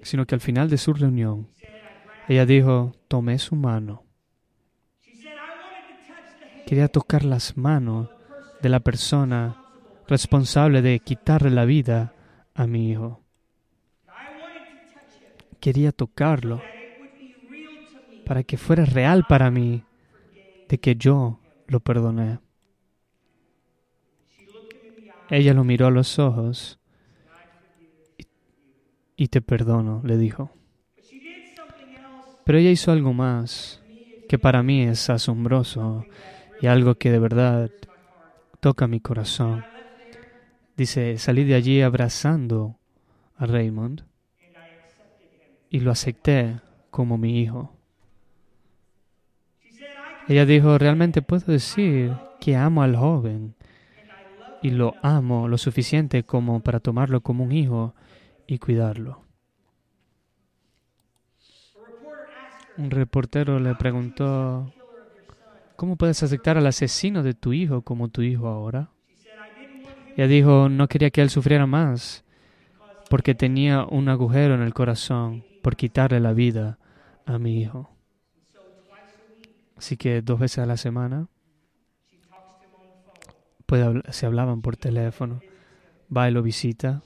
[0.00, 1.46] sino que al final de su reunión,
[2.26, 4.07] ella dijo, tomé su mano.
[6.68, 8.10] Quería tocar las manos
[8.60, 9.56] de la persona
[10.06, 12.12] responsable de quitarle la vida
[12.52, 13.22] a mi hijo.
[15.60, 16.60] Quería tocarlo
[18.26, 19.82] para que fuera real para mí
[20.68, 22.38] de que yo lo perdoné.
[25.30, 26.78] Ella lo miró a los ojos
[29.16, 30.50] y te perdono, le dijo.
[32.44, 33.82] Pero ella hizo algo más
[34.28, 36.04] que para mí es asombroso
[36.58, 37.70] y algo que de verdad
[38.60, 39.66] toca mi corazón.
[40.76, 42.78] Dice, salí de allí abrazando
[43.36, 44.02] a Raymond
[45.70, 47.76] y lo acepté como mi hijo.
[50.26, 53.54] Ella dijo, realmente puedo decir que amo al joven
[54.60, 57.94] y lo amo lo suficiente como para tomarlo como un hijo
[58.46, 59.22] y cuidarlo.
[62.76, 64.72] Un reportero le preguntó,
[65.78, 68.90] ¿cómo puedes aceptar al asesino de tu hijo como tu hijo ahora?
[70.16, 72.24] Ella dijo, no quería que él sufriera más
[73.08, 76.80] porque tenía un agujero en el corazón por quitarle la vida
[77.26, 77.90] a mi hijo.
[79.76, 81.28] Así que dos veces a la semana
[84.10, 85.42] se hablaban por teléfono,
[86.14, 87.02] va y lo visita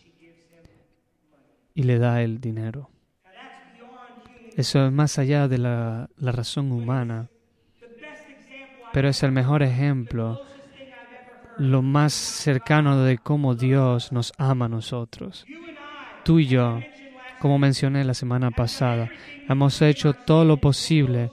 [1.74, 2.88] y le da el dinero.
[4.56, 7.28] Eso es más allá de la, la razón humana,
[8.92, 10.40] pero es el mejor ejemplo,
[11.58, 15.44] lo más cercano de cómo Dios nos ama a nosotros.
[16.24, 16.80] Tú y yo,
[17.40, 19.10] como mencioné la semana pasada,
[19.48, 21.30] hemos hecho todo lo posible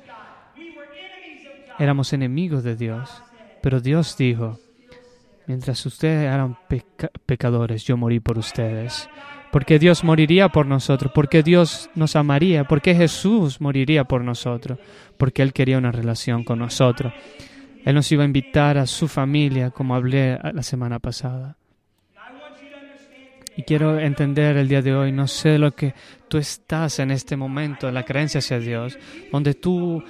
[1.79, 3.23] éramos enemigos de Dios.
[3.63, 4.59] Pero Dios dijo,
[5.47, 6.57] mientras ustedes eran
[7.25, 9.09] pecadores, yo morí por ustedes.
[9.51, 14.77] Porque Dios moriría por nosotros, porque Dios nos amaría, porque Jesús moriría por nosotros,
[15.17, 17.11] porque Él quería una relación con nosotros.
[17.85, 21.57] Él nos iba a invitar a su familia, como hablé la semana pasada.
[23.55, 25.93] Y quiero entender el día de hoy, no sé lo que
[26.29, 28.97] tú estás en este momento, en la creencia hacia Dios,
[29.33, 30.01] donde tú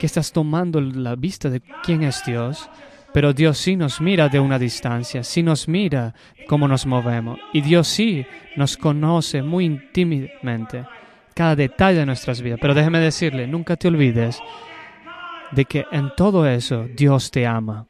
[0.00, 2.68] que estás tomando la vista de quién es Dios,
[3.12, 6.14] pero Dios sí nos mira de una distancia, sí nos mira
[6.48, 10.84] cómo nos movemos y Dios sí nos conoce muy íntimamente
[11.32, 12.58] cada detalle de nuestras vidas.
[12.60, 14.40] Pero déjeme decirle, nunca te olvides
[15.52, 17.86] de que en todo eso Dios te ama.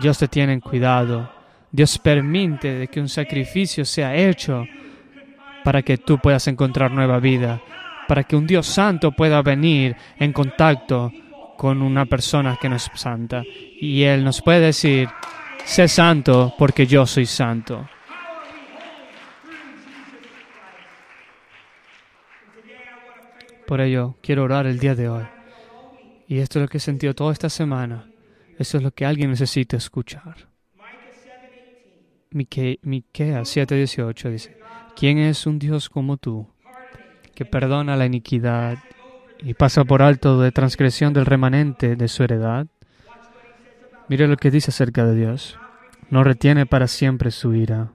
[0.00, 1.30] Dios te tiene en cuidado.
[1.70, 4.66] Dios permite de que un sacrificio sea hecho
[5.64, 7.60] para que tú puedas encontrar nueva vida,
[8.08, 11.10] para que un Dios santo pueda venir en contacto
[11.56, 13.42] con una persona que no es santa.
[13.80, 15.08] Y Él nos puede decir,
[15.64, 17.88] sé santo porque yo soy santo.
[23.66, 25.24] Por ello, quiero orar el día de hoy.
[26.26, 28.08] Y esto es lo que he sentido toda esta semana.
[28.58, 30.48] Eso es lo que alguien necesita escuchar.
[32.30, 34.56] Miquea 7:18 dice,
[34.96, 36.48] ¿quién es un Dios como tú,
[37.34, 38.78] que perdona la iniquidad
[39.38, 42.66] y pasa por alto de transgresión del remanente de su heredad?
[44.08, 45.58] Mire lo que dice acerca de Dios.
[46.10, 47.92] No retiene para siempre su ira,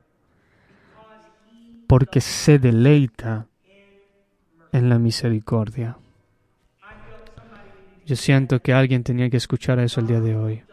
[1.88, 3.48] porque se deleita
[4.72, 5.98] en la misericordia.
[8.06, 10.64] Yo siento que alguien tenía que escuchar eso el día de hoy.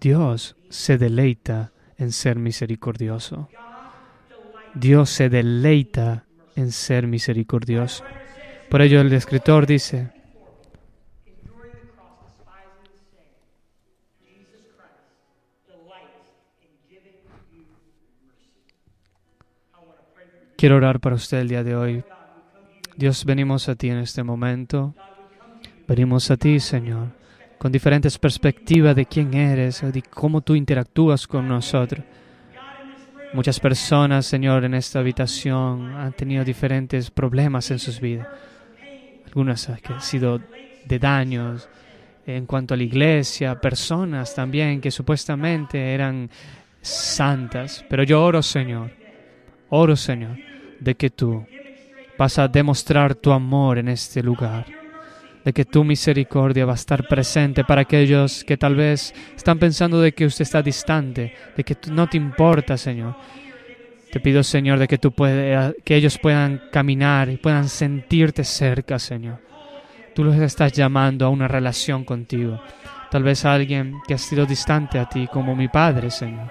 [0.00, 3.48] Dios se deleita en ser misericordioso.
[4.74, 6.24] Dios se deleita
[6.56, 8.04] en ser misericordioso.
[8.68, 10.10] Por ello el escritor dice,
[20.56, 22.04] Quiero orar para usted el día de hoy.
[22.96, 24.94] Dios, venimos a ti en este momento.
[25.86, 27.08] Venimos a ti, Señor,
[27.58, 32.02] con diferentes perspectivas de quién eres, de cómo tú interactúas con nosotros.
[33.34, 38.28] Muchas personas, Señor, en esta habitación han tenido diferentes problemas en sus vidas.
[39.26, 40.40] Algunas que han sido
[40.86, 41.68] de daños
[42.26, 46.30] en cuanto a la iglesia, personas también que supuestamente eran
[46.80, 47.84] santas.
[47.90, 48.90] Pero yo oro, Señor,
[49.68, 50.38] oro, Señor,
[50.80, 51.44] de que tú
[52.18, 54.66] vas a demostrar tu amor en este lugar,
[55.44, 60.00] de que tu misericordia va a estar presente para aquellos que tal vez están pensando
[60.00, 63.16] de que usted está distante, de que no te importa, Señor.
[64.10, 68.98] Te pido, Señor, de que tú puedas, que ellos puedan caminar y puedan sentirte cerca,
[68.98, 69.40] Señor.
[70.14, 72.60] Tú los estás llamando a una relación contigo.
[73.10, 76.48] Tal vez a alguien que ha sido distante a ti, como mi padre, Señor.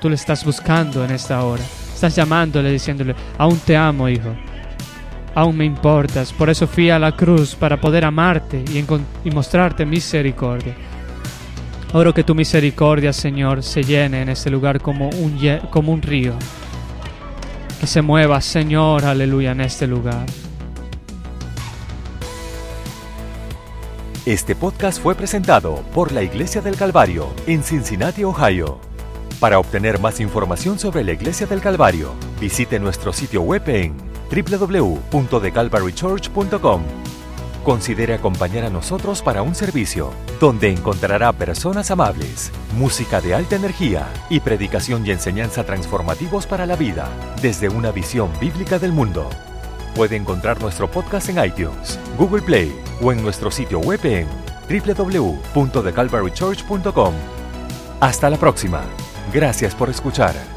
[0.00, 1.62] Tú le estás buscando en esta hora.
[1.62, 4.34] Estás llamándole, diciéndole, aún te amo, hijo
[5.36, 6.32] aún me importas.
[6.32, 10.74] Por eso fui a la cruz para poder amarte y, mostrarte misericordia.
[11.92, 15.38] Oro que tu misericordia, Señor, se llene en este lugar como un,
[15.70, 16.32] como un río.
[17.78, 20.24] Que se mueva, Señor, aleluya, en este lugar.
[24.24, 28.80] Este podcast fue presentado por la Iglesia del Calvario en Cincinnati, Ohio.
[29.38, 36.82] Para obtener más información sobre la Iglesia del Calvario, visite nuestro sitio web en www.thecalvarychurch.com.
[37.66, 44.06] Considere acompañar a nosotros para un servicio donde encontrará personas amables, música de alta energía
[44.30, 47.08] y predicación y enseñanza transformativos para la vida
[47.42, 49.28] desde una visión bíblica del mundo.
[49.96, 52.72] Puede encontrar nuestro podcast en iTunes, Google Play
[53.02, 54.28] o en nuestro sitio web en
[54.68, 57.14] www.thecalvarychurch.com.
[58.00, 58.84] Hasta la próxima.
[59.32, 60.55] Gracias por escuchar.